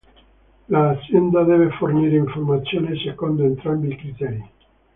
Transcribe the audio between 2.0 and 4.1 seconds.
informazioni secondo entrambi i